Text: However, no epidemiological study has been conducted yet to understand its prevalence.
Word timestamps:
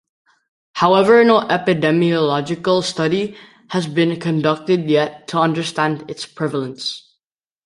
However, 0.73 1.23
no 1.23 1.41
epidemiological 1.41 2.81
study 2.81 3.37
has 3.67 3.85
been 3.85 4.19
conducted 4.19 4.89
yet 4.89 5.27
to 5.27 5.37
understand 5.37 6.09
its 6.09 6.25
prevalence. 6.25 7.07